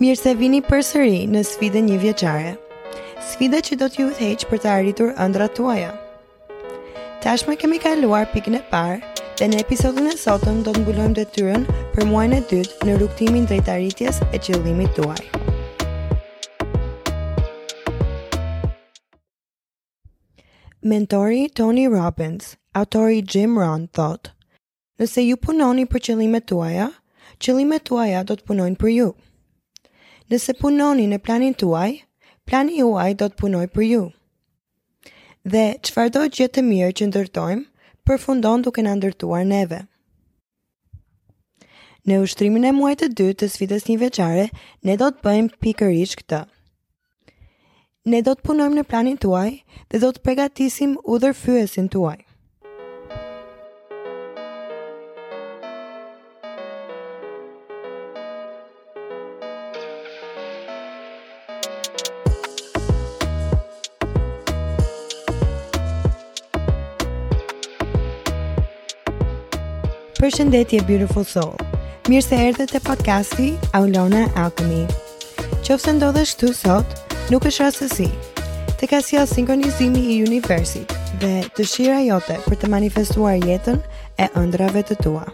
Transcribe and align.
Mirë 0.00 0.16
se 0.18 0.30
vini 0.40 0.58
përsëri 0.64 1.16
në 1.30 1.40
sfidën 1.46 1.84
një 1.92 1.96
vjeçare. 2.02 2.50
Sfida 3.30 3.58
që 3.66 3.76
do 3.82 3.88
t'ju 3.92 4.04
theqë 4.18 4.46
për 4.52 4.60
të 4.62 4.68
arritur 4.74 5.10
ëndrat 5.24 5.52
tuaja. 5.58 5.88
Tashmë 7.24 7.56
kemi 7.62 7.76
kaluar 7.82 8.22
pikën 8.32 8.56
e 8.56 8.62
parë 8.70 8.94
dhe 9.42 9.48
në 9.52 9.58
episodën 9.64 10.08
e 10.08 10.16
sotën 10.22 10.62
do 10.64 10.72
të 10.72 10.86
mbulojmë 10.86 11.18
detyrën 11.20 11.66
për 11.96 12.08
muajin 12.14 12.36
e 12.38 12.40
dytë 12.54 12.88
në 12.88 12.96
rrugtimin 12.96 13.44
drejt 13.52 13.68
arritjes 13.74 14.22
e 14.32 14.40
qëllimit 14.46 14.96
tuaj. 14.96 15.20
Mentori 20.94 21.42
Tony 21.60 21.84
Robbins, 21.96 22.54
autori 22.72 23.20
Jim 23.20 23.60
Rohn, 23.60 23.84
thotë: 24.00 24.30
"Nëse 25.04 25.22
ju 25.28 25.36
punoni 25.44 25.84
për 25.92 26.06
qëllimet 26.08 26.48
tuaja, 26.54 26.88
qëllimet 27.36 27.86
tuaja 27.92 28.24
do 28.32 28.40
të 28.40 28.48
punojnë 28.52 28.80
për 28.86 28.98
ju." 29.02 29.12
nëse 30.30 30.54
punoni 30.62 31.08
në 31.10 31.18
planin 31.26 31.56
tuaj, 31.58 31.90
plani 32.46 32.76
juaj 32.80 33.10
do 33.18 33.26
të 33.30 33.38
punoj 33.42 33.64
për 33.74 33.84
ju. 33.90 34.02
Dhe 35.52 35.64
qëfar 35.82 36.12
do 36.14 36.22
gjithë 36.30 36.54
të 36.60 36.64
mirë 36.70 36.90
që 37.00 37.08
ndërtojmë, 37.10 37.64
përfundon 38.06 38.62
duke 38.64 38.84
në 38.86 38.94
ndërtuar 39.00 39.44
neve. 39.54 39.80
Në 42.08 42.20
ushtrimin 42.24 42.68
e 42.70 42.72
muajtë 42.76 43.08
të 43.10 43.16
dy 43.20 43.28
të 43.42 43.50
sfidës 43.54 43.88
një 43.90 43.96
veqare, 44.04 44.46
ne 44.86 44.96
do 45.02 45.10
të 45.12 45.26
bëjmë 45.26 45.58
pikërish 45.64 46.14
këtë. 46.22 46.42
Ne 48.10 48.22
do 48.24 48.36
të 48.38 48.46
punojmë 48.46 48.78
në 48.78 48.86
planin 48.90 49.18
tuaj 49.20 49.50
dhe 49.90 49.98
do 50.04 50.14
të 50.14 50.22
pregatisim 50.26 50.94
udhër 51.02 51.34
fyesin 51.42 51.90
tuaj. 51.92 52.16
Për 70.20 70.34
shëndetje 70.36 70.82
Beautiful 70.84 71.24
Soul, 71.24 71.54
mirë 72.12 72.24
se 72.26 72.38
erdhe 72.46 72.66
të 72.68 72.80
podcasti 72.84 73.54
Aulona 73.78 74.26
Alchemy. 74.36 74.82
se 75.84 75.92
ndodhe 75.96 76.24
shtu 76.28 76.50
sot, 76.58 76.84
nuk 77.30 77.46
është 77.48 77.62
rastësi. 77.64 78.08
Të 78.80 78.86
ka 78.90 79.00
sjell 79.06 79.26
sinkronizimi 79.26 80.02
i 80.16 80.22
universit 80.26 80.92
dhe 81.22 81.32
dëshira 81.56 82.02
jote 82.04 82.36
për 82.48 82.56
të 82.60 82.68
manifestuar 82.74 83.38
jetën 83.48 83.80
e 84.20 84.28
ëndrave 84.42 84.82
të 84.90 85.00
tua. 85.02 85.24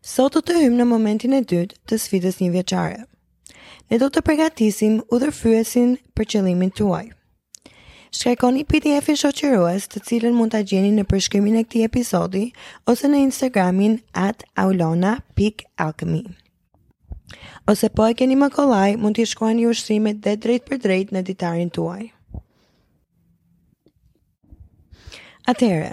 Sot 0.00 0.32
do 0.34 0.40
të 0.40 0.56
hymë 0.62 0.80
në 0.80 0.88
momentin 0.94 1.36
e 1.36 1.42
dytë 1.52 1.76
të 1.88 2.00
sfidës 2.04 2.40
një 2.40 2.50
vjeçare. 2.56 3.04
Ne 3.90 3.98
do 3.98 4.08
të 4.08 4.24
përgatisim 4.30 5.02
udhërfyesin 5.12 5.98
për 6.16 6.32
qëllimin 6.32 6.72
tuaj. 6.80 7.04
Shkajkoni 8.16 8.62
PDF-in 8.64 9.16
shoqërues, 9.20 9.86
të 9.92 10.00
cilën 10.08 10.32
mund 10.32 10.54
ta 10.54 10.62
gjeni 10.64 10.88
në 10.96 11.02
përshkrimin 11.10 11.58
e 11.58 11.62
këtij 11.66 11.82
episodi 11.84 12.40
ose 12.88 13.08
në 13.12 13.18
Instagramin 13.26 13.98
@aulona.alchemy. 14.62 16.22
Ose 17.72 17.90
po 17.98 18.06
e 18.08 18.14
keni 18.16 18.38
më 18.42 18.48
kollaj, 18.54 18.94
mund 19.02 19.18
t'i 19.18 19.26
shkruani 19.28 19.66
ushtrimet 19.68 20.22
dhe 20.24 20.32
drejt 20.46 20.64
për 20.70 20.80
drejt 20.86 21.12
në 21.12 21.22
ditarin 21.28 21.68
tuaj. 21.76 22.06
Atëherë, 25.52 25.92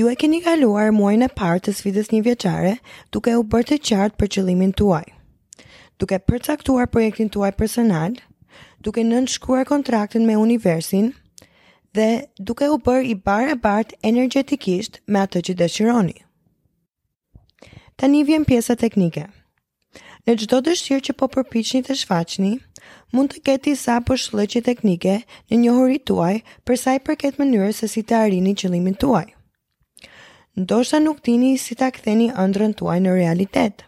ju 0.00 0.08
e 0.08 0.14
keni 0.24 0.40
kaluar 0.46 0.92
muajin 0.96 1.24
e 1.26 1.28
parë 1.42 1.64
të 1.66 1.74
sfidës 1.80 2.08
një 2.14 2.22
vjeçare, 2.30 2.72
duke 3.12 3.34
u 3.36 3.44
bërë 3.52 3.68
të 3.74 3.78
qartë 3.90 4.16
për 4.22 4.30
qëllimin 4.38 4.72
tuaj. 4.80 5.04
Duke 6.00 6.18
përcaktuar 6.24 6.86
projektin 6.88 7.28
tuaj 7.28 7.52
personal, 7.60 8.16
duke 8.80 9.04
nënshkruar 9.12 9.66
kontraktin 9.74 10.24
me 10.24 10.36
universin, 10.46 11.12
dhe 11.94 12.26
duke 12.42 12.66
u 12.74 12.78
bërë 12.84 13.10
i 13.10 13.14
barë 13.28 13.54
e 13.54 13.58
bartë 13.64 13.98
energetikisht 14.10 14.98
me 15.06 15.20
atë 15.22 15.42
që 15.48 15.54
dëshironi. 15.60 16.14
Ta 17.96 18.10
një 18.10 18.24
vjen 18.28 18.46
pjesa 18.48 18.74
teknike. 18.78 19.28
Në 20.26 20.34
gjdo 20.40 20.58
dëshirë 20.66 21.04
që 21.08 21.12
po 21.20 21.28
përpichni 21.34 21.84
të 21.86 21.94
shfaqni, 22.00 22.54
mund 23.14 23.34
të 23.36 23.42
keti 23.46 23.74
sa 23.78 24.00
për 24.08 24.18
shlëqje 24.24 24.62
teknike 24.66 25.14
në 25.20 25.60
njohëri 25.62 25.98
tuaj 26.08 26.34
përsa 26.66 26.96
i 26.98 27.02
përket 27.06 27.38
mënyrës 27.42 27.84
se 27.84 27.88
si 27.92 28.02
të 28.08 28.18
arini 28.26 28.56
qëlimin 28.58 28.96
tuaj. 29.04 29.26
Ndoshta 30.58 30.98
nuk 31.02 31.20
dini 31.26 31.54
si 31.58 31.74
ta 31.78 31.88
ktheni 31.94 32.30
ëndrën 32.34 32.74
tuaj 32.80 32.98
në 33.04 33.12
realitet. 33.18 33.84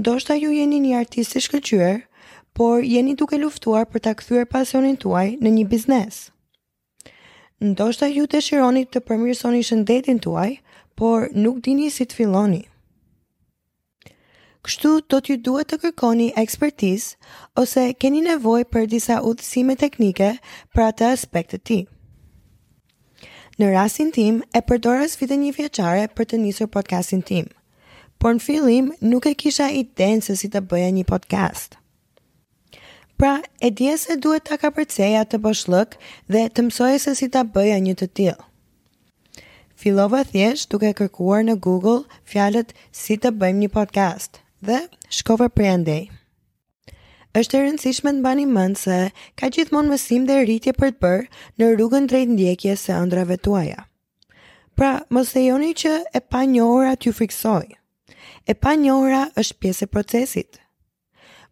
Ndoshta 0.00 0.36
ju 0.40 0.54
jeni 0.54 0.80
një 0.84 0.96
artist 1.02 1.36
i 1.36 1.44
shkëlqyer, 1.44 2.00
por 2.56 2.80
jeni 2.84 3.16
duke 3.16 3.36
luftuar 3.40 3.84
për 3.88 4.04
ta 4.08 4.14
kthyer 4.18 4.48
pasionin 4.52 4.96
tuaj 4.96 5.28
në 5.44 5.54
një 5.58 5.66
biznes. 5.72 6.24
Ndoshta 7.64 8.04
ju 8.12 8.26
të 8.28 8.40
shironi 8.44 8.82
të 8.92 9.00
përmirësoni 9.08 9.62
shëndetin 9.66 10.18
tuaj, 10.24 10.50
por 11.00 11.22
nuk 11.44 11.62
dini 11.64 11.86
si 11.92 12.04
të 12.04 12.16
filloni. 12.18 12.58
Kështu 14.66 14.90
do 15.14 15.20
t'ju 15.24 15.36
duhet 15.46 15.70
të 15.70 15.78
kërkoni 15.84 16.26
ekspertiz 16.42 17.06
ose 17.62 17.84
keni 18.04 18.20
nevoj 18.26 18.66
për 18.74 18.90
disa 18.96 19.16
udhësime 19.30 19.76
teknike 19.84 20.28
për 20.74 20.84
atë 20.88 21.08
aspekt 21.14 21.54
të 21.54 21.60
ti. 21.70 21.78
Në 23.56 23.72
rastin 23.72 24.12
tim, 24.12 24.42
e 24.52 24.60
përdora 24.68 25.08
vitën 25.22 25.40
një 25.46 25.54
vjeqare 25.60 26.04
për 26.12 26.28
të 26.34 26.42
njësër 26.44 26.70
podcastin 26.76 27.24
tim, 27.30 27.48
por 28.20 28.36
në 28.36 28.44
fillim 28.50 28.92
nuk 29.14 29.30
e 29.32 29.34
kisha 29.44 29.70
i 29.80 29.86
denë 30.02 30.28
se 30.28 30.36
si 30.42 30.52
të 30.52 30.60
bëja 30.72 30.92
një 30.98 31.06
podcast. 31.12 31.78
Në 31.80 31.85
Pra, 33.16 33.42
e 33.60 33.70
dje 33.70 33.96
se 33.98 34.12
duhet 34.20 34.44
ta 34.44 34.58
ka 34.60 34.68
përceja 34.76 35.22
të 35.24 35.38
bëshlëk 35.44 35.94
dhe 36.32 36.42
të 36.52 36.64
mësojë 36.68 36.98
se 37.04 37.14
si 37.20 37.28
ta 37.32 37.46
bëja 37.54 37.78
një 37.84 37.94
të 38.00 38.08
tjilë. 38.18 38.44
Filova 39.82 40.20
thjesht 40.32 40.68
duke 40.74 40.90
kërkuar 40.98 41.44
në 41.48 41.54
Google 41.66 42.04
fjalët 42.32 42.74
si 42.96 43.16
të 43.16 43.32
bëjmë 43.40 43.62
një 43.64 43.68
podcast 43.76 44.40
dhe 44.68 44.82
shkova 45.20 45.48
për 45.56 45.68
andej. 45.70 46.02
Është 47.40 47.58
e 47.58 47.62
rëndësishme 47.64 48.12
të 48.16 48.20
mbani 48.20 48.44
mend 48.52 48.78
se 48.80 48.98
ka 49.40 49.50
gjithmonë 49.52 49.92
mësim 49.94 50.28
dhe 50.28 50.36
rritje 50.44 50.76
për 50.76 50.92
të 50.96 51.02
bërë 51.06 51.26
në 51.60 51.70
rrugën 51.72 52.10
drejt 52.12 52.32
ndjekjes 52.34 52.84
së 52.88 52.98
ëndrave 53.00 53.40
tuaja. 53.46 53.86
Pra, 54.76 54.92
mos 55.08 55.32
e 55.40 55.46
joni 55.48 55.72
që 55.82 55.96
e 56.12 56.20
panjohura 56.20 56.92
t'ju 56.96 57.16
friksoj. 57.20 57.64
E 58.44 58.54
panjohura 58.64 59.24
është 59.40 59.58
pjesë 59.60 59.84
e 59.88 59.92
procesit 59.96 60.60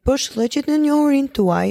për 0.05 0.21
shlëqit 0.29 0.67
në 0.69 0.77
njohurin 0.85 1.29
tuaj, 1.37 1.71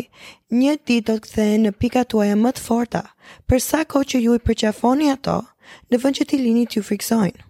një 0.57 0.71
ditë 0.87 1.05
do 1.07 1.13
të 1.15 1.25
kthehen 1.25 1.65
në 1.67 1.71
pika 1.81 2.01
tuaja 2.13 2.35
më 2.43 2.51
të 2.57 2.63
forta. 2.67 3.01
Për 3.49 3.59
sa 3.65 3.83
kohë 3.93 4.09
që 4.13 4.21
ju 4.25 4.35
i 4.37 4.41
përqafoni 4.47 5.09
ato, 5.13 5.35
në 5.93 5.99
vend 6.03 6.19
që 6.19 6.25
t'i 6.29 6.39
lini 6.41 6.65
ju 6.73 6.83
friksojnë. 6.87 7.45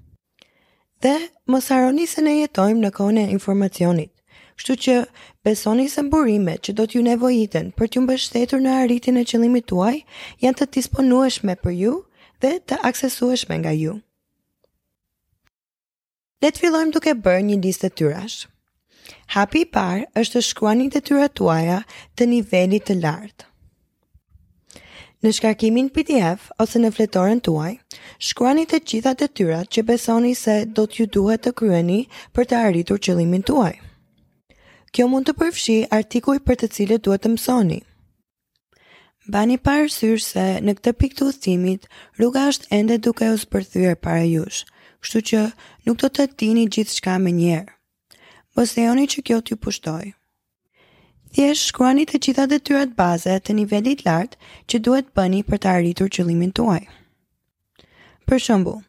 Dhe 1.03 1.15
mos 1.51 1.65
saroni 1.71 2.05
se 2.07 2.23
ne 2.27 2.35
jetojmë 2.41 2.83
në 2.83 2.91
kone 2.99 3.23
informacionit. 3.37 4.11
Kështu 4.59 4.75
që 4.85 4.95
besoni 5.43 5.87
se 5.89 6.03
burimet 6.13 6.61
që 6.63 6.75
do 6.77 6.85
t'ju 6.87 7.01
nevojiten 7.07 7.71
për 7.79 7.89
t'ju 7.89 8.03
mbështetur 8.05 8.61
në 8.63 8.75
arritjen 8.83 9.17
e 9.17 9.25
qëllimit 9.27 9.65
tuaj 9.71 9.97
janë 10.45 10.57
të 10.59 10.69
disponueshme 10.77 11.55
për 11.63 11.73
ju 11.79 11.95
dhe 12.43 12.53
të 12.69 12.77
aksesueshme 12.91 13.57
nga 13.63 13.73
ju. 13.79 13.97
Le 16.43 16.51
të 16.51 16.61
fillojmë 16.65 16.93
duke 16.95 17.15
bërë 17.25 17.47
një 17.49 17.59
listë 17.65 17.89
të 17.89 17.95
tyrash. 17.99 18.41
Hapi 19.35 19.63
i 19.65 19.69
parë 19.75 20.05
është 20.21 20.37
të 20.39 20.45
shkruani 20.49 20.87
detyrat 20.93 21.33
tuaja 21.39 21.79
të 22.17 22.27
nivelit 22.33 22.85
të 22.89 22.97
lartë. 23.05 23.49
Në 25.23 25.31
shkarkimin 25.37 25.89
PDF 25.95 26.49
ose 26.59 26.79
në 26.83 26.89
fletoren 26.97 27.39
tuaj, 27.47 27.71
shkruani 28.27 28.65
të 28.73 28.79
gjitha 28.91 29.13
detyrat 29.21 29.69
që 29.75 29.83
besoni 29.91 30.33
se 30.39 30.55
do 30.79 30.83
t'ju 30.91 31.07
duhet 31.17 31.43
të 31.45 31.53
kryeni 31.61 31.99
për 32.35 32.49
të 32.51 32.59
arritur 32.59 32.99
qëllimin 33.07 33.45
tuaj. 33.49 33.73
Kjo 34.93 35.07
mund 35.09 35.29
të 35.29 35.35
përfshi 35.41 35.77
artikuj 35.99 36.37
për 36.47 36.59
të 36.63 36.69
cilët 36.75 37.05
duhet 37.07 37.23
të 37.23 37.31
mësoni. 37.35 37.79
Bani 39.33 39.55
parësyrë 39.63 40.19
se 40.23 40.43
në 40.67 40.75
këtë 40.77 40.91
pikë 41.01 41.17
të 41.21 41.27
uthimit, 41.31 41.87
rruga 42.19 42.43
është 42.51 42.67
ende 42.81 42.97
duke 43.07 43.29
u 43.31 43.39
spërthyer 43.45 43.95
para 44.03 44.27
jush, 44.27 44.59
kështu 44.99 45.21
që 45.31 45.45
nuk 45.87 46.03
do 46.03 46.11
të 46.19 46.27
gjithë 46.43 46.67
gjithçka 46.75 47.15
më 47.27 47.33
njerë 47.39 47.71
mos 48.53 48.73
joni 48.77 49.05
që 49.09 49.23
kjo 49.25 49.37
t'ju 49.41 49.55
pushtoj. 49.65 50.13
Thjesht 51.33 51.69
shkruani 51.71 52.03
të 52.05 52.19
gjitha 52.23 52.43
detyrat 52.49 52.91
baze 52.99 53.33
të 53.41 53.53
nivelit 53.57 54.03
lartë 54.05 54.37
që 54.69 54.81
duhet 54.85 55.07
bëni 55.17 55.39
për 55.47 55.59
të 55.63 55.71
arritur 55.71 56.11
qëllimin 56.15 56.51
tuaj. 56.59 56.83
Për 58.29 58.43
shembull, 58.45 58.83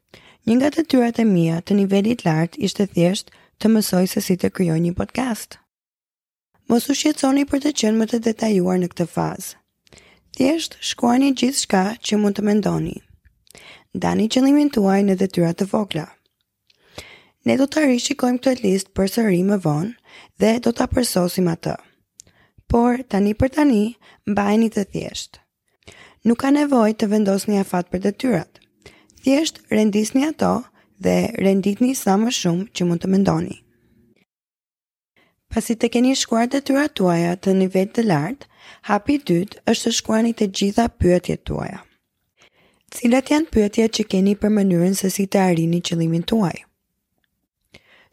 një 0.47 0.59
nga 0.59 0.71
detyrat 0.77 1.21
e 1.25 1.25
mia 1.31 1.63
të 1.65 1.79
nivelit 1.79 2.27
lartë 2.29 2.61
ishte 2.69 2.87
thjesht 2.93 3.33
të 3.61 3.73
mësoj 3.73 4.05
se 4.13 4.21
si 4.27 4.37
të 4.37 4.53
krijoj 4.57 4.77
një 4.85 4.93
podcast. 5.01 5.57
Mos 6.69 6.89
u 6.93 6.97
shqetësoni 6.99 7.47
për 7.49 7.65
të 7.65 7.73
qenë 7.81 8.01
më 8.03 8.11
të 8.13 8.21
detajuar 8.29 8.79
në 8.83 8.91
këtë 8.93 9.07
fazë. 9.17 9.57
Thjesht 10.37 10.77
shkruani 10.91 11.33
gjithçka 11.41 11.85
që 12.05 12.21
mund 12.21 12.37
të 12.37 12.45
mendoni. 12.51 12.99
Dani 14.05 14.29
qëllimin 14.29 14.73
tuaj 14.77 15.01
në 15.09 15.17
detyrat 15.25 15.57
të 15.63 15.71
vogla. 15.73 16.11
Ne 17.45 17.55
do 17.61 17.67
të 17.69 17.81
rishikojmë 17.91 18.41
këtë 18.45 18.63
listë 18.65 18.93
për 18.99 19.09
sëri 19.15 19.41
më 19.47 19.57
vonë 19.65 20.13
dhe 20.43 20.53
do 20.67 20.71
të 20.77 20.85
apërsosim 20.87 21.49
atë. 21.55 21.73
Por, 22.73 23.03
tani 23.13 23.35
për 23.43 23.51
tani, 23.57 23.81
mbajni 24.33 24.71
të 24.73 24.85
thjeshtë. 24.95 25.43
Nuk 26.31 26.41
ka 26.45 26.51
nevoj 26.57 26.87
të 26.97 27.09
vendos 27.11 27.45
një 27.51 27.59
afat 27.67 27.91
për 27.93 28.07
të 28.07 28.13
tyrat. 28.23 28.63
Thjesht, 29.21 29.61
rendis 29.77 30.15
një 30.17 30.31
ato 30.33 30.55
dhe 31.07 31.19
rendit 31.47 31.85
një 31.85 31.93
sa 32.03 32.17
më 32.23 32.33
shumë 32.39 32.65
që 32.77 32.89
mund 32.89 33.05
të 33.05 33.13
mendoni. 33.17 33.59
Pasi 35.53 35.77
të 35.77 35.93
keni 35.99 36.17
shkuar 36.23 36.49
të 36.49 36.65
tyrat 36.71 36.97
tuaja 37.01 37.35
të 37.45 37.55
nivet 37.61 37.93
të 37.99 38.07
lartë, 38.09 38.49
hapi 38.89 39.19
dytë 39.33 39.61
është 39.75 39.91
të 39.93 39.99
shkuani 40.01 40.33
të 40.41 40.49
gjitha 40.61 40.89
pyetjet 41.03 41.45
tuaja. 41.53 41.85
Cilat 42.97 43.29
janë 43.37 43.53
pyetjet 43.53 43.99
që 44.01 44.09
keni 44.15 44.33
për 44.43 44.55
mënyrën 44.61 44.97
se 45.05 45.13
si 45.19 45.29
të 45.29 45.49
arini 45.53 45.85
qëlimin 45.91 46.25
tuajë? 46.33 46.65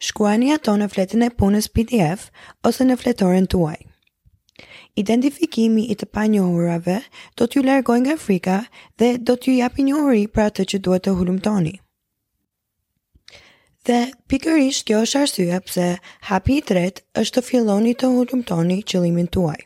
shkuani 0.02 0.50
ato 0.52 0.72
në 0.74 0.88
fletin 0.90 1.22
e 1.26 1.30
punës 1.38 1.68
PDF 1.70 2.26
ose 2.66 2.84
në 2.88 2.96
fletoren 2.98 3.46
tuaj. 3.52 3.76
Identifikimi 4.98 5.84
i 5.88 5.94
të 5.96 6.08
panjohurave 6.14 6.98
do 7.38 7.46
t'ju 7.48 7.62
largoj 7.64 8.00
nga 8.04 8.16
frika 8.20 8.56
dhe 8.98 9.12
do 9.18 9.38
t'ju 9.40 9.54
japi 9.60 9.86
njohuri 9.86 10.24
për 10.34 10.48
atë 10.48 10.66
që 10.72 10.80
duhet 10.86 11.06
të 11.06 11.14
hulumtoni. 11.20 11.74
Dhe 13.86 14.00
pikërisht 14.30 14.84
kjo 14.86 14.98
është 15.06 15.22
arsye 15.24 15.60
pse 15.66 15.86
hapi 16.30 16.58
i 16.58 16.64
tretë 16.68 17.06
është 17.22 17.38
të 17.38 17.44
filloni 17.48 17.94
të 17.98 18.10
hulumtoni 18.14 18.80
qëllimin 18.86 19.30
tuaj. 19.36 19.58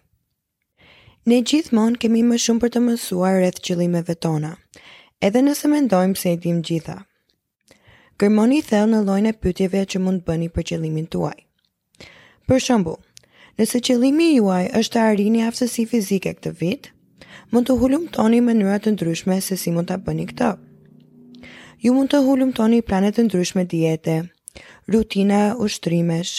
Ne 1.27 1.41
gjithmonë 1.43 1.99
kemi 2.05 2.23
më 2.29 2.39
shumë 2.45 2.63
për 2.63 2.75
të 2.77 2.83
mësuar 2.87 3.41
rreth 3.41 3.61
qëllimeve 3.67 4.15
tona, 4.25 4.53
edhe 5.27 5.43
nëse 5.49 5.69
mendojmë 5.73 6.21
se 6.23 6.33
i 6.37 6.41
dim 6.47 6.63
gjitha. 6.63 7.01
Kërmoni 8.23 8.63
thellë 8.65 8.89
në 8.95 8.99
lojnë 9.07 9.29
e 9.29 9.37
pytjeve 9.45 9.81
që 9.93 10.01
mund 10.01 10.23
bëni 10.25 10.47
për 10.53 10.65
qëllimin 10.69 11.07
tuaj. 11.13 11.35
Për 12.49 12.63
shëmbu, 12.67 12.95
nëse 13.61 13.81
qëllimi 13.89 14.29
juaj 14.39 14.71
është 14.79 14.95
të 14.95 15.03
arrini 15.09 15.43
aftësi 15.45 15.85
fizike 15.91 16.33
këtë 16.39 16.53
vit, 16.63 16.89
mund 17.53 17.69
të 17.69 17.77
hullum 17.83 18.07
toni 18.17 18.39
mënyrat 18.47 18.87
të 18.87 18.95
ndryshme 18.95 19.37
se 19.49 19.59
si 19.61 19.75
mund 19.75 19.91
të 19.93 19.99
bëni 20.07 20.25
këtë. 20.31 20.49
Ju 21.85 21.93
mund 21.99 22.15
të 22.15 22.23
hullum 22.29 22.57
toni 22.57 22.81
planet 22.89 23.19
të 23.19 23.27
ndryshme 23.29 23.67
diete, 23.75 24.17
rutina 24.89 25.43
ushtrimesh, 25.67 26.39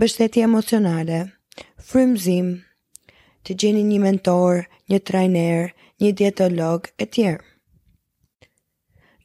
bështeti 0.00 0.40
emocionale, 0.48 1.20
frymzim, 1.90 2.48
të 3.44 3.60
gjeni 3.60 3.84
një 3.92 4.00
mentor, 4.08 4.64
një 4.88 5.04
trajner, 5.10 5.68
një 6.00 6.16
dietolog 6.22 6.88
e 6.96 7.04
tjerë 7.12 7.49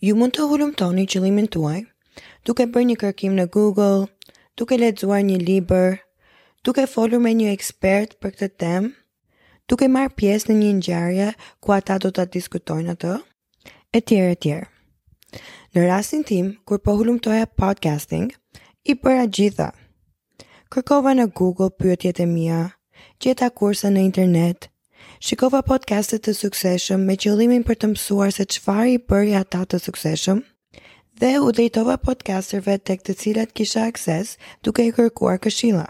ju 0.05 0.13
mund 0.13 0.35
të 0.37 0.43
hulumtoni 0.51 1.07
qëllimin 1.09 1.47
tuaj 1.53 1.79
duke 2.47 2.65
bërë 2.73 2.87
një 2.89 2.95
kërkim 3.03 3.37
në 3.37 3.45
Google, 3.55 4.05
duke 4.57 4.77
lexuar 4.77 5.23
një 5.25 5.39
libër, 5.47 5.95
duke 6.65 6.83
folur 6.91 7.21
me 7.23 7.31
një 7.33 7.47
ekspert 7.55 8.13
për 8.21 8.35
këtë 8.37 8.49
temë, 8.63 8.91
duke 9.71 9.89
marrë 9.89 10.13
pjesë 10.19 10.51
në 10.51 10.57
një 10.59 10.71
ngjarje 10.79 11.27
ku 11.63 11.73
ata 11.77 11.97
do 12.03 12.11
të 12.13 12.27
diskutojnë 12.37 12.93
atë, 12.93 13.15
e 13.97 13.99
tjerë 14.11 14.35
e 14.35 14.37
tjerë. 14.45 14.69
Në 15.73 15.87
rastin 15.89 16.21
tim, 16.29 16.53
kur 16.67 16.83
po 16.85 16.93
hulumtoja 16.99 17.49
podcasting, 17.57 18.29
i 18.85 18.93
përra 19.01 19.25
gjitha. 19.39 19.71
Kërkova 20.69 21.15
në 21.17 21.31
Google 21.39 21.71
pyetjet 21.81 22.21
e 22.21 22.29
mia, 22.29 22.61
gjeta 23.17 23.49
kurse 23.49 23.89
në 23.89 24.05
internet, 24.11 24.69
Shikova 25.25 25.61
podcastet 25.65 26.25
të 26.25 26.33
sukseshëm 26.37 27.03
me 27.09 27.15
qëllimin 27.19 27.63
për 27.67 27.77
të 27.81 27.89
mësuar 27.93 28.33
se 28.35 28.45
çfarë 28.55 28.89
i 28.95 28.99
bëri 29.11 29.35
ata 29.39 29.63
të 29.71 29.79
sukseshëm 29.85 30.41
dhe 31.23 31.31
u 31.47 31.51
drejtova 31.57 31.95
podcasterve 32.07 32.77
tek 32.89 33.03
të 33.07 33.15
cilat 33.21 33.53
kisha 33.59 33.85
akses 33.91 34.33
duke 34.67 34.83
i 34.85 34.91
kërkuar 34.97 35.39
këshilla. 35.45 35.85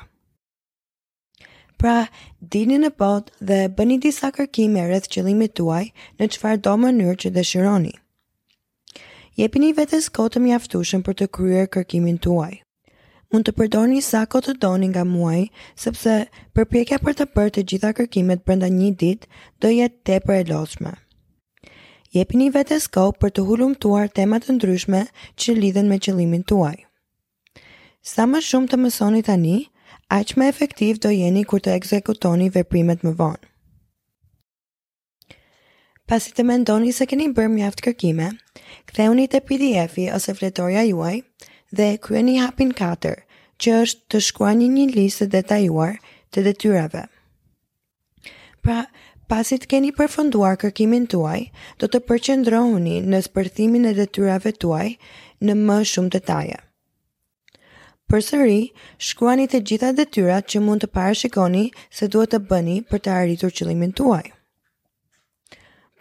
Pra, 1.82 1.98
dini 2.40 2.78
në 2.86 2.92
bot 3.02 3.32
dhe 3.50 3.58
bëni 3.78 3.98
disa 4.06 4.30
kërkime 4.36 4.86
rreth 4.88 5.10
qëllimit 5.12 5.56
tuaj 5.60 5.84
në 6.20 6.30
qëfar 6.36 6.62
do 6.68 6.76
mënyrë 6.86 7.18
që 7.24 7.32
dëshironi. 7.38 7.94
Jepini 9.36 9.74
vetës 9.76 10.08
kotë 10.16 10.40
mjaftushëm 10.46 11.04
për 11.10 11.20
të 11.22 11.28
kryer 11.38 11.68
kërkimin 11.76 12.22
tuaj 12.28 12.54
mund 13.34 13.46
të 13.48 13.52
përdorni 13.58 13.96
një 14.00 14.04
sako 14.08 14.42
të 14.46 14.54
doni 14.64 14.90
nga 14.92 15.04
muaj, 15.08 15.46
sepse 15.80 16.16
përpjekja 16.58 17.00
për 17.06 17.16
të 17.22 17.28
bërë 17.38 17.54
të 17.58 17.64
gjitha 17.72 17.92
kërkimet 18.00 18.44
brenda 18.46 18.70
një 18.74 18.92
ditë 19.04 19.30
do 19.64 19.72
jetë 19.74 20.02
tepër 20.10 20.36
e 20.44 20.48
lodhshme. 20.52 20.94
Jepini 22.16 22.50
vetes 22.56 22.88
kohë 22.96 23.18
për 23.22 23.34
të 23.36 23.46
hulumtuar 23.50 24.12
tema 24.18 24.38
të 24.40 24.56
ndryshme 24.58 25.06
që 25.42 25.56
lidhen 25.58 25.90
me 25.92 25.98
qëllimin 26.00 26.46
tuaj. 26.48 26.76
Sa 28.06 28.28
më 28.30 28.44
shumë 28.46 28.72
të 28.72 28.80
mësoni 28.86 29.24
tani, 29.28 29.56
aq 30.16 30.36
më 30.40 30.48
efektiv 30.52 31.02
do 31.04 31.12
jeni 31.12 31.44
kur 31.50 31.60
të 31.66 31.74
ekzekutoni 31.76 32.52
veprimet 32.56 33.04
më 33.04 33.14
vonë. 33.20 33.44
Pasi 36.06 36.32
të 36.38 36.44
mendoni 36.46 36.92
se 36.94 37.08
keni 37.10 37.32
bërë 37.34 37.50
mjaft 37.56 37.82
kërkime, 37.82 38.30
kthehuni 38.92 39.26
te 39.34 39.40
PDF-i 39.48 40.06
ose 40.14 40.36
fletoria 40.38 40.84
juaj, 40.86 41.24
dhe 41.72 41.98
kryeni 41.98 42.38
hapin 42.40 42.72
4, 42.74 43.16
që 43.62 43.72
është 43.82 44.02
të 44.10 44.20
shkruani 44.28 44.68
një 44.70 44.86
listë 44.94 45.28
detajuar 45.34 45.96
të 46.36 46.44
detyrave. 46.50 47.06
Pra, 48.62 48.86
pasi 49.30 49.58
të 49.62 49.70
keni 49.74 49.92
përfunduar 49.98 50.56
kërkimin 50.62 51.08
tuaj, 51.12 51.40
do 51.80 51.88
të 51.88 52.02
përqendroheni 52.10 53.00
në 53.06 53.22
spërthimin 53.30 53.86
e 53.86 53.94
detyrave 53.98 54.52
tuaj 54.62 54.90
në 55.42 55.56
më 55.62 55.78
shumë 55.94 56.12
detaje. 56.18 56.58
sëri, 58.24 58.72
shkruani 58.98 59.48
të 59.48 59.60
gjitha 59.68 59.94
detyrat 59.94 60.46
që 60.48 60.60
mund 60.62 60.82
të 60.84 60.88
parashikoni 60.94 61.72
se 61.90 62.08
duhet 62.08 62.32
të 62.32 62.40
bëni 62.50 62.82
për 62.92 63.00
të 63.02 63.10
arritur 63.12 63.50
qëllimin 63.52 63.94
tuaj. 63.98 64.24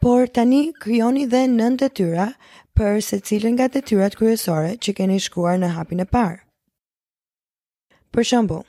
Por 0.01 0.29
tani 0.29 0.73
krijoni 0.81 1.27
dhe 1.27 1.47
nën 1.49 1.77
detyra 1.81 2.27
për 2.75 2.99
se 3.07 3.19
cilën 3.23 3.55
nga 3.57 3.69
detyrat 3.71 4.17
kryesore 4.19 4.75
që 4.83 4.95
keni 4.99 5.19
shkuar 5.23 5.59
në 5.63 5.71
hapin 5.77 6.03
e 6.03 6.07
parë. 6.11 6.41
Për 8.15 8.27
shambu, 8.31 8.61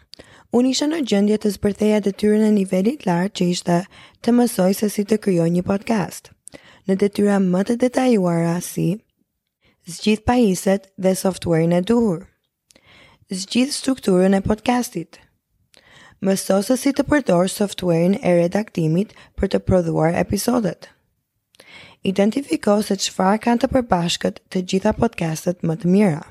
unë 0.54 0.72
isha 0.74 0.88
në 0.90 1.00
gjëndje 1.10 1.40
të 1.46 1.52
zbërtheja 1.58 2.02
detyre 2.06 2.38
në 2.44 2.52
nivelit 2.58 3.06
lartë 3.10 3.36
që 3.40 3.48
ishte 3.54 3.80
të 4.26 4.36
mësoj 4.38 4.72
se 4.80 4.90
si 4.96 5.06
të 5.10 5.20
kryoj 5.26 5.50
një 5.58 5.66
podcast. 5.70 6.32
Në 6.86 6.98
detyra 7.02 7.40
më 7.46 7.64
të 7.68 7.76
detajuara 7.86 8.56
si 8.62 8.88
zgjith 9.96 10.26
pajiset 10.30 10.92
dhe 11.02 11.14
softwarin 11.18 11.74
e 11.78 11.82
duhur, 11.82 12.22
zgjith 13.42 13.74
strukturën 13.74 14.38
e 14.38 14.42
podcastit, 14.46 15.18
mësoj 16.26 16.62
se 16.70 16.78
si 16.82 16.94
të 16.94 17.06
përdor 17.10 17.50
softwarin 17.54 18.18
e 18.22 18.38
redaktimit 18.42 19.18
për 19.38 19.48
të 19.54 19.62
prodhuar 19.70 20.14
episodet, 20.22 20.90
identifiko 22.06 22.76
se 22.86 22.98
qëfar 23.02 23.40
kanë 23.42 23.64
të 23.64 23.68
përbashkët 23.74 24.38
të 24.52 24.62
gjitha 24.72 24.92
podcastet 25.00 25.64
më 25.66 25.76
të 25.82 25.90
mira. 25.94 26.22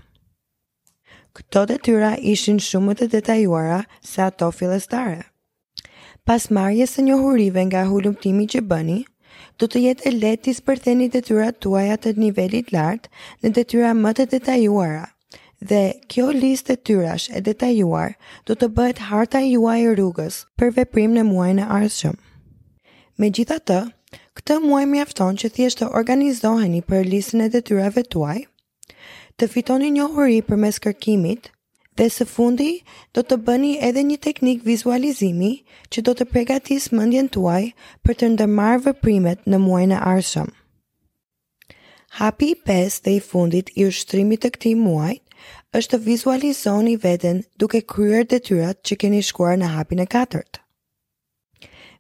Këto 1.35 1.65
detyra 1.71 2.13
tyra 2.15 2.27
ishin 2.33 2.61
shumë 2.63 2.95
të 3.01 3.09
detajuara 3.17 3.81
se 4.07 4.23
ato 4.23 4.51
filestare. 4.55 5.25
Pas 6.25 6.47
marjes 6.55 6.95
së 6.95 7.05
njohurive 7.09 7.65
nga 7.69 7.83
hulumtimi 7.91 8.47
që 8.55 8.63
bëni, 8.71 9.01
do 9.59 9.67
të 9.67 9.83
jetë 9.89 10.07
e 10.09 10.13
letë 10.15 10.43
të 10.47 10.55
spërtheni 10.61 11.09
detyrat 11.13 11.59
tuaja 11.63 11.99
të 12.01 12.13
nivelit 12.23 12.71
lartë 12.75 13.11
në 13.43 13.53
detyra 13.59 13.91
më 13.99 14.15
të 14.21 14.29
detajuara. 14.37 15.05
Dhe 15.65 15.83
kjo 16.13 16.31
listë 16.39 16.75
të 16.77 16.83
tyrash 16.87 17.27
e 17.35 17.43
detajuar 17.47 18.15
do 18.47 18.55
të 18.55 18.71
bëhet 18.79 19.03
harta 19.11 19.41
juaj 19.43 19.81
e 19.89 19.93
rrugës 19.95 20.39
për 20.61 20.73
veprim 20.79 21.15
në 21.17 21.27
muajnë 21.33 21.67
arshëm. 21.81 22.15
Me 23.19 23.31
gjitha 23.31 23.59
të, 23.63 23.81
Këtë 24.39 24.57
muaj 24.65 24.85
mjafton 24.93 25.39
që 25.43 25.49
thjesht 25.57 25.81
të 25.81 25.87
organizoheni 26.01 26.81
për 26.91 27.09
listën 27.15 27.45
e 27.47 27.51
detyrave 27.55 28.03
tuaj, 28.15 28.37
të 29.39 29.49
fitoni 29.55 29.91
një 29.97 30.07
uri 30.25 30.37
për 30.51 30.61
mes 30.65 30.79
kërkimit, 30.87 31.49
dhe 31.99 32.07
së 32.19 32.27
fundi 32.31 32.69
do 33.19 33.23
të 33.27 33.39
bëni 33.49 33.73
edhe 33.89 34.03
një 34.11 34.19
teknik 34.27 34.65
vizualizimi 34.69 35.51
që 35.95 36.05
do 36.09 36.15
të 36.21 36.29
pregatis 36.35 36.89
mëndjen 36.99 37.31
tuaj 37.39 37.63
për 38.07 38.19
të 38.23 38.31
ndërmarë 38.37 38.85
vëprimet 38.89 39.45
në 39.55 39.61
muaj 39.67 39.85
në 39.95 40.01
arshëm. 40.15 40.51
Hapi 42.21 42.51
pes 42.69 43.01
dhe 43.07 43.17
i 43.19 43.23
fundit 43.29 43.71
i 43.79 43.87
ushtrimit 43.91 44.43
të 44.47 44.51
këti 44.59 44.75
muaj 44.87 45.15
është 45.79 45.95
të 45.99 46.03
vizualizoni 46.09 46.99
veten 47.07 47.43
duke 47.63 47.83
kryer 47.95 48.27
detyrat 48.35 48.83
që 48.87 49.01
keni 49.05 49.25
shkuar 49.33 49.59
në 49.59 49.71
hapin 49.77 50.03
e 50.03 50.07
katërt. 50.17 50.61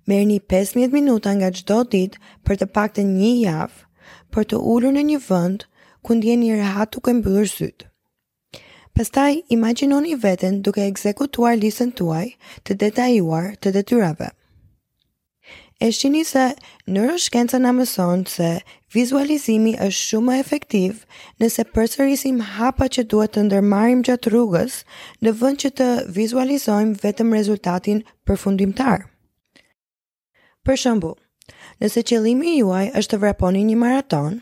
Merrni 0.06 0.36
15 0.40 0.92
minuta 0.92 1.32
nga 1.32 1.48
çdo 1.48 1.80
ditë 1.88 2.20
për 2.44 2.58
të 2.60 2.66
paktën 2.76 3.08
një 3.18 3.28
javë 3.46 4.32
për 4.36 4.46
të 4.52 4.58
ulur 4.72 4.92
në 4.92 5.04
një 5.10 5.18
vend 5.28 5.64
ku 6.04 6.14
një 6.18 6.56
rehat 6.60 6.92
duke 6.96 7.14
mbyllur 7.20 7.48
sytë. 7.48 7.88
Pastaj 8.94 9.38
imagjinoni 9.56 10.14
veten 10.24 10.60
duke 10.66 10.84
ekzekutuar 10.90 11.56
listën 11.56 11.90
tuaj 11.96 12.26
të 12.66 12.76
detajuar 12.84 13.48
të 13.64 13.72
detyrave. 13.78 14.28
E 15.80 15.88
shini 15.90 16.22
se 16.24 16.44
neuroshkenca 16.86 17.58
na 17.64 17.72
mëson 17.74 18.28
se 18.28 18.50
vizualizimi 18.94 19.72
është 19.88 20.04
shumë 20.08 20.36
efektiv 20.44 21.00
nëse 21.40 21.64
përsërisim 21.74 22.38
hapa 22.54 22.86
që 22.92 23.08
duhet 23.12 23.34
të 23.34 23.48
ndërmarrim 23.48 24.04
gjatë 24.10 24.30
rrugës, 24.34 24.78
në 25.22 25.34
vend 25.40 25.62
që 25.64 25.70
të 25.80 25.88
vizualizojmë 26.20 27.02
vetëm 27.02 27.34
rezultatin 27.40 28.04
përfundimtar. 28.28 29.08
Për 30.68 30.78
shëmbu, 30.80 31.08
nëse 31.84 32.02
qëllimi 32.10 32.52
juaj 32.58 32.84
është 32.98 33.12
të 33.12 33.16
vraponi 33.22 33.62
një 33.70 33.74
maraton, 33.80 34.36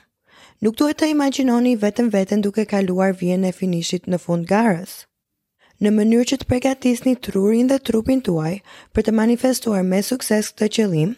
nuk 0.67 0.77
duhet 0.81 0.99
të 1.01 1.07
imaginoni 1.13 1.73
vetëm 1.85 2.11
vetën 2.15 2.45
duke 2.47 2.65
kaluar 2.73 3.11
vjen 3.23 3.47
e 3.49 3.51
finishit 3.61 4.05
në 4.13 4.21
fund 4.27 4.47
garës. 4.53 4.93
Në 5.83 5.91
mënyrë 5.97 6.27
që 6.33 6.39
të 6.43 6.49
pregatisni 6.53 7.17
trurin 7.27 7.67
dhe 7.73 7.81
trupin 7.89 8.23
tuaj 8.29 8.53
për 8.95 9.07
të 9.09 9.17
manifestuar 9.21 9.83
me 9.91 9.99
sukses 10.11 10.53
këtë 10.53 10.71
qëllim, 10.77 11.17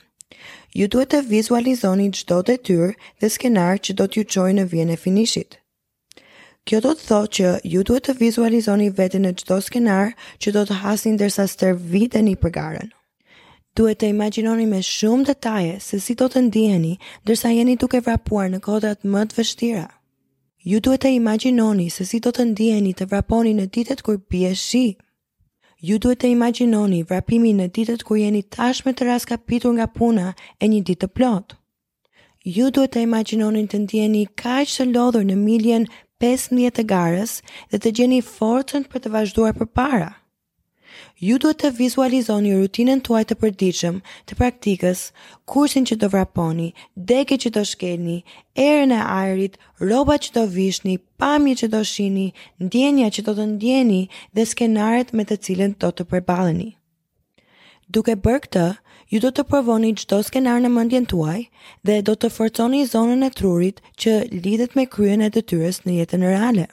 ju 0.80 0.88
duhet 0.96 1.12
të 1.16 1.20
vizualizoni 1.34 2.08
gjdo 2.16 2.40
të 2.48 2.56
tyrë 2.70 2.88
dhe 3.20 3.32
skenar 3.36 3.78
që 3.84 3.98
do 4.00 4.08
t'ju 4.14 4.24
qoj 4.36 4.48
në 4.60 4.66
vjen 4.72 4.94
e 4.96 5.00
finishit. 5.04 5.60
Kjo 6.64 6.80
do 6.86 6.94
të 6.96 7.10
thotë 7.10 7.36
që 7.40 7.52
ju 7.76 7.84
duhet 7.92 8.08
të 8.08 8.16
vizualizoni 8.24 8.88
vetën 9.02 9.28
në 9.28 9.34
gjdo 9.44 9.60
skenar 9.68 10.12
që 10.40 10.56
do 10.56 10.64
të 10.70 10.80
hasin 10.86 11.20
dërsa 11.24 11.44
stërvit 11.56 12.14
dhe 12.16 12.28
një 12.30 12.40
përgarën 12.46 12.94
duhet 13.76 13.98
të 14.00 14.08
imaginoni 14.12 14.64
me 14.70 14.78
shumë 14.86 15.26
detaje 15.32 15.72
se 15.82 15.98
si 16.02 16.14
do 16.20 16.28
të 16.30 16.42
ndiheni 16.48 16.92
dërsa 17.26 17.50
jeni 17.54 17.74
duke 17.82 18.00
vrapuar 18.06 18.50
në 18.52 18.60
kodrat 18.66 19.02
më 19.02 19.24
të 19.32 19.38
vështira. 19.40 19.86
Ju 20.64 20.78
duhet 20.80 21.02
të 21.04 21.10
imaginoni 21.16 21.88
se 21.92 22.06
si 22.08 22.20
do 22.24 22.30
të 22.32 22.46
ndiheni 22.52 22.92
të 22.96 23.08
vraponi 23.10 23.54
në 23.58 23.66
ditet 23.76 24.02
kur 24.06 24.20
bie 24.32 24.52
shi. 24.56 24.84
Ju 25.84 25.98
duhet 26.00 26.22
të 26.22 26.30
imaginoni 26.32 27.02
vrapimi 27.10 27.50
në 27.58 27.66
ditet 27.76 28.06
kur 28.08 28.16
jeni 28.20 28.42
tashme 28.56 28.94
të 28.96 29.10
raskapitur 29.10 29.74
nga 29.76 29.86
puna 29.98 30.30
e 30.62 30.68
një 30.72 30.82
ditë 30.88 31.04
të 31.06 31.10
plot. 31.18 31.54
Ju 32.56 32.70
duhet 32.70 32.94
të 32.94 33.02
imaginoni 33.08 33.66
të 33.72 33.78
ndiheni 33.84 34.24
kaq 34.42 34.70
të 34.76 34.88
lodhur 34.94 35.24
në 35.28 35.36
miljen 35.42 35.86
15 36.22 36.70
të 36.78 36.82
garës 36.94 37.38
dhe 37.70 37.78
të 37.82 37.90
gjeni 37.98 38.20
fortën 38.30 38.84
për 38.92 39.04
të 39.04 39.10
vazhduar 39.18 39.52
përpara. 39.52 39.98
para. 39.98 40.10
Ju 41.22 41.38
duhet 41.42 41.58
të 41.62 41.70
vizualizoni 41.78 42.50
rutinën 42.58 43.00
tuaj 43.06 43.22
të 43.30 43.36
përdiqëm, 43.44 43.96
të 44.30 44.36
praktikës, 44.40 45.00
kursin 45.52 45.86
që 45.90 45.96
të 46.02 46.10
vraponi, 46.12 46.66
deke 47.10 47.38
që 47.44 47.50
të 47.56 47.62
shkeni, 47.72 48.16
erën 48.66 48.92
e 48.92 49.00
ajrit, 49.16 49.56
roba 49.90 50.18
që 50.24 50.32
të 50.36 50.44
vishni, 50.56 50.96
pamje 51.22 51.56
që 51.62 51.70
të 51.74 51.82
shini, 51.92 52.26
ndjenja 52.66 53.10
që 53.16 53.26
të 53.28 53.36
të 53.40 53.46
ndjeni 53.54 54.00
dhe 54.38 54.46
skenaret 54.52 55.12
me 55.18 55.24
të 55.30 55.40
cilën 55.46 55.74
të 55.80 55.92
të 56.00 56.08
përbaleni. 56.12 56.70
Duke 57.98 58.14
bërë 58.26 58.44
këtë, 58.46 58.66
ju 59.12 59.18
do 59.26 59.30
të 59.36 59.44
përvoni 59.50 59.94
gjdo 60.00 60.20
skenar 60.28 60.62
në 60.64 60.70
mëndjen 60.76 61.04
tuaj 61.14 61.38
dhe 61.88 61.98
do 62.10 62.14
të 62.18 62.30
forconi 62.38 62.84
zonën 62.94 63.26
e 63.26 63.32
trurit 63.40 63.82
që 64.02 64.16
lidhet 64.46 64.74
me 64.78 64.86
kryen 64.96 65.22
e 65.26 65.30
të 65.34 65.42
tyres 65.50 65.82
në 65.84 66.00
jetën 66.00 66.24
reale. 66.30 66.68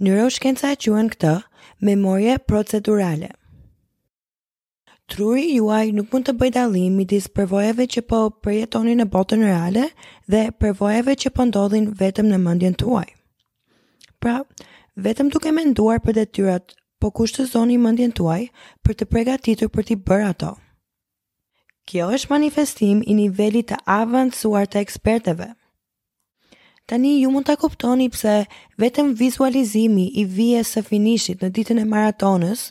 Neuroshkenca 0.00 0.72
e 0.72 0.76
quen 0.80 1.10
këtë 1.12 1.32
memorje 1.84 2.34
procedurale. 2.48 3.28
Truri 5.12 5.44
juaj 5.58 5.90
nuk 5.92 6.08
mund 6.14 6.24
të 6.26 6.34
bëj 6.40 6.50
dalim 6.54 6.98
i 7.02 7.04
disë 7.08 7.32
përvojeve 7.36 7.86
që 7.94 8.02
po 8.08 8.22
përjetoni 8.46 8.94
në 8.96 9.06
botën 9.12 9.44
reale 9.44 9.88
dhe 10.32 10.44
përvojeve 10.60 11.16
që 11.24 11.30
po 11.36 11.44
ndodhin 11.50 11.90
vetëm 12.00 12.30
në 12.32 12.38
mëndjen 12.44 12.76
tuaj. 12.80 13.04
Pra, 14.22 14.38
vetëm 14.96 15.28
duke 15.34 15.52
me 15.52 15.66
nduar 15.68 16.00
për 16.00 16.16
detyrat, 16.22 16.72
po 17.02 17.10
kushtë 17.10 17.42
të 17.44 17.50
zoni 17.52 17.76
mëndjen 17.82 18.14
tuaj 18.16 18.46
për 18.86 18.96
të 19.02 19.10
pregatitur 19.12 19.68
për 19.74 19.90
t'i 19.90 19.98
bërë 20.08 20.28
ato. 20.32 20.54
Kjo 21.90 22.08
është 22.16 22.30
manifestim 22.32 23.02
i 23.04 23.18
nivelit 23.18 23.68
të 23.72 23.82
avancuar 23.98 24.68
të 24.70 24.80
eksperteve– 24.86 25.50
Tani 26.88 27.20
ju 27.22 27.30
mund 27.30 27.46
ta 27.46 27.54
kuptoni 27.56 28.08
pse 28.10 28.34
vetëm 28.84 29.12
vizualizimi 29.20 30.06
i 30.18 30.24
vijës 30.38 30.72
së 30.76 30.82
finishit 30.88 31.42
në 31.44 31.50
ditën 31.58 31.80
e 31.82 31.88
maratonës 31.92 32.64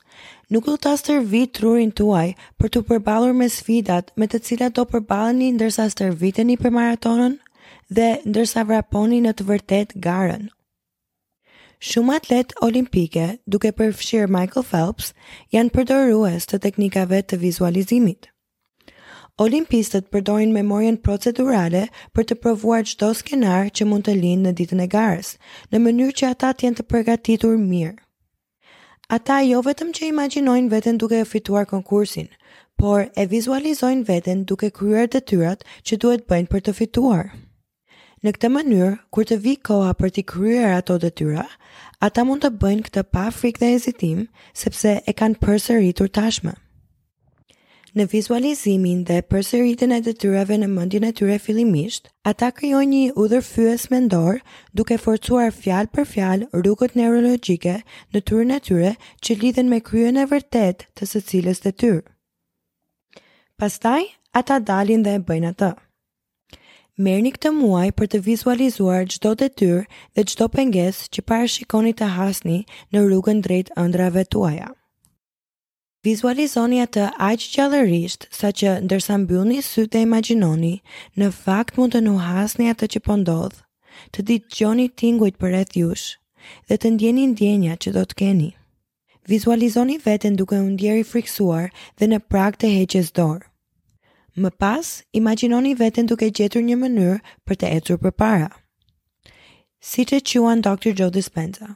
nuk 0.56 0.66
do 0.70 0.76
ta 0.86 0.94
stërvit 1.00 1.54
trurin 1.60 1.94
tuaj 2.00 2.28
për 2.60 2.74
të 2.74 2.82
përballur 2.90 3.38
me 3.42 3.48
sfidat 3.56 4.12
me 4.20 4.28
të 4.34 4.42
cilat 4.50 4.76
do 4.80 4.86
përballeni 4.94 5.48
ndërsa 5.56 5.86
stërviteni 5.96 6.58
për 6.64 6.76
maratonën 6.80 7.38
dhe 8.00 8.10
ndërsa 8.32 8.66
vraponi 8.72 9.22
në 9.28 9.34
të 9.40 9.48
vërtet 9.52 9.96
garën. 10.08 10.44
Shumë 11.90 12.16
atlet 12.20 12.52
olimpike, 12.68 13.26
duke 13.50 13.72
përfshirë 13.80 14.30
Michael 14.36 14.68
Phelps, 14.72 15.14
janë 15.56 15.74
përdorues 15.78 16.46
të 16.52 16.60
teknikave 16.68 17.24
të 17.32 17.40
vizualizimit 17.48 18.28
olimpistët 19.40 20.08
përdojnë 20.14 20.54
memorien 20.56 20.98
procedurale 21.06 21.86
për 22.16 22.26
të 22.32 22.36
provuar 22.44 22.84
qdo 22.92 23.12
skenar 23.16 23.70
që 23.78 23.86
mund 23.88 24.06
të 24.08 24.16
linë 24.22 24.48
në 24.50 24.54
ditën 24.60 24.84
e 24.84 24.88
garës, 24.96 25.34
në 25.72 25.80
mënyrë 25.84 26.16
që 26.22 26.30
ata 26.34 26.52
tjenë 26.60 26.78
të 26.80 26.84
përgatitur 26.94 27.56
mirë. 27.62 27.96
Ata 29.18 29.42
jo 29.44 29.62
vetëm 29.64 29.92
që 29.96 30.08
imaginojnë 30.10 30.70
veten 30.72 30.98
duke 31.00 31.20
e 31.20 31.26
fituar 31.32 31.66
konkursin, 31.72 32.28
por 32.80 33.08
e 33.20 33.26
vizualizojnë 33.32 34.06
veten 34.10 34.44
duke 34.52 34.70
kryer 34.78 35.08
të 35.12 35.22
tyrat 35.32 35.64
që 35.86 35.98
duhet 36.06 36.28
bëjnë 36.32 36.48
për 36.54 36.62
të 36.68 36.74
fituar. 36.82 37.24
Në 38.24 38.32
këtë 38.38 38.50
mënyrë, 38.54 38.92
kur 39.12 39.26
të 39.26 39.36
vi 39.46 39.56
koha 39.68 39.92
për 40.00 40.12
t'i 40.16 40.24
kryer 40.32 40.76
ato 40.78 40.96
të 41.02 41.10
tyra, 41.20 41.48
ata 42.08 42.24
mund 42.30 42.46
të 42.46 42.54
bëjnë 42.62 42.86
këtë 42.88 43.04
pa 43.16 43.28
frikë 43.40 43.60
dhe 43.64 43.72
hezitim, 43.76 44.26
sepse 44.64 45.00
e 45.04 45.12
kanë 45.22 45.42
përsëritur 45.46 46.08
tashmë. 46.08 46.54
tashme. 46.54 46.71
Në 48.00 48.04
vizualizimin 48.12 49.00
dhe 49.08 49.16
përsëritjen 49.32 49.92
e 49.94 49.98
detyrave 50.06 50.56
në 50.60 50.68
mendjen 50.74 51.04
e 51.04 51.10
tyre 51.20 51.36
fillimisht, 51.46 52.06
ata 52.32 52.48
krijojnë 52.56 52.92
një 53.00 53.18
udhërfyes 53.24 53.84
mendor, 53.94 54.38
duke 54.82 54.96
forcuar 55.06 55.50
fjalë 55.56 55.92
për 55.98 56.08
fjalë 56.14 56.48
rrugët 56.62 56.96
neurologjike 57.02 57.74
në 58.16 58.22
turën 58.30 58.56
e 58.58 58.62
tyre 58.70 58.94
që 59.26 59.38
lidhen 59.44 59.68
me 59.74 59.82
kryen 59.90 60.22
e 60.24 60.24
vërtet 60.32 60.88
të 61.02 61.10
secilës 61.16 61.60
detyrë. 61.68 62.00
Pastaj, 63.60 64.08
ata 64.44 64.62
dalin 64.72 65.04
dhe 65.04 65.18
e 65.20 65.26
bëjnë 65.32 65.52
atë. 65.52 65.74
Merrni 67.08 67.36
këtë 67.36 67.52
muaj 67.60 67.86
për 68.00 68.14
të 68.14 68.24
vizualizuar 68.32 69.10
çdo 69.18 69.36
detyrë 69.44 69.84
dhe 70.16 70.32
çdo 70.32 70.48
pengesë 70.56 71.12
që 71.12 71.28
parashikoni 71.28 71.58
shikoni 71.92 71.98
të 72.04 72.14
hasni 72.16 72.62
në 72.96 73.06
rrugën 73.10 73.44
drejt 73.50 73.74
ëndrave 73.84 74.24
tuaja. 74.36 74.72
Vizualizoni 76.02 76.80
atë 76.82 77.02
aq 77.24 77.44
qellërisht 77.56 78.24
saqë 78.34 78.70
ndërsa 78.86 79.18
mbyllni 79.24 79.58
sytë 79.66 80.00
e 80.00 80.06
imagjinoni, 80.08 80.72
në 81.22 81.28
fakt 81.40 81.76
mund 81.78 81.94
të 81.94 82.02
nuhasni 82.06 82.70
atë 82.72 82.88
që 82.96 83.02
po 83.08 83.18
ndodh. 83.22 83.60
Të 84.10 84.26
dëgjoni 84.30 84.88
tingujt 85.02 85.38
përreth 85.44 85.78
jush 85.82 86.08
dhe 86.70 86.80
të 86.82 86.92
ndjeni 86.96 87.28
ndjenjat 87.36 87.84
që 87.86 87.94
do 88.00 88.04
të 88.10 88.18
keni. 88.24 88.50
Vizualizoni 89.30 90.00
veten 90.08 90.34
duke 90.42 90.58
u 90.66 90.72
ndjerë 90.74 91.04
i 91.04 91.06
friksuar 91.12 91.70
dhe 92.02 92.10
në 92.10 92.22
prag 92.34 92.58
të 92.64 92.74
heqjes 92.80 93.14
dorë. 93.22 93.46
Më 94.42 94.50
pas, 94.64 94.88
imagjinoni 95.22 95.76
veten 95.86 96.10
duke 96.14 96.32
gjetur 96.40 96.66
një 96.72 96.80
mënyrë 96.86 97.22
për 97.46 97.62
të 97.62 97.72
ecur 97.78 98.02
përpara. 98.08 98.50
Si 99.92 100.02
të 100.10 100.24
quan 100.32 100.66
Dr. 100.70 100.96
Joe 101.02 101.14
Dispenza, 101.20 101.76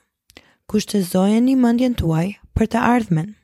kushtëzojeni 0.69 1.53
mëndjen 1.67 1.93
tuaj 2.01 2.27
për 2.57 2.73
të 2.73 2.81
ardhmen 2.95 3.35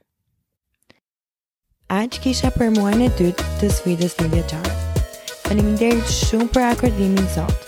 aq 1.91 2.21
kisha 2.23 2.49
për 2.55 2.69
muajnë 2.77 3.07
e 3.07 3.11
dytë 3.19 3.45
të 3.59 3.69
sfidës 3.75 4.13
në 4.21 4.27
vjeqarë. 4.31 4.71
Faleminderit 5.43 6.13
shumë 6.13 6.47
për 6.55 6.63
akordimin 6.69 7.25
sot. 7.35 7.67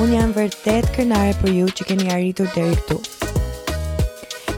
Unë 0.00 0.16
jam 0.16 0.32
vërtet 0.36 0.88
kërnare 0.96 1.34
për 1.42 1.52
ju 1.58 1.66
që 1.78 1.86
keni 1.90 2.08
arritur 2.14 2.48
deri 2.56 2.76
këtu. 2.80 2.98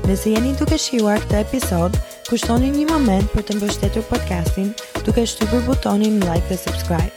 Nëse 0.08 0.30
jeni 0.32 0.54
duke 0.60 0.78
shijuar 0.80 1.18
këtë 1.24 1.40
episod, 1.46 1.98
kushtoni 2.30 2.70
një 2.76 2.86
moment 2.92 3.32
për 3.34 3.48
të 3.50 3.58
mbështetur 3.58 4.06
podcastin 4.12 4.70
duke 5.04 5.26
shtypur 5.26 5.66
butonin 5.66 6.22
like 6.28 6.46
dhe 6.52 6.60
subscribe. 6.62 7.14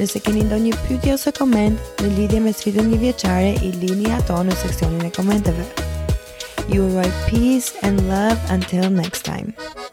Nëse 0.00 0.22
keni 0.24 0.46
ndonjë 0.46 0.78
pyetje 0.86 1.16
ose 1.18 1.34
koment 1.36 1.82
në 2.00 2.14
lidhje 2.16 2.40
me 2.46 2.54
sfidën 2.56 2.88
një 2.94 3.02
vjeqare, 3.02 3.50
i 3.66 3.74
lini 3.82 4.08
ato 4.16 4.38
në 4.46 4.56
seksionin 4.62 5.10
e 5.10 5.12
komenteve. 5.18 5.66
You 6.70 6.86
are 7.02 7.10
peace 7.26 7.74
and 7.82 8.06
love 8.06 8.38
until 8.56 8.88
next 9.02 9.26
time. 9.26 9.89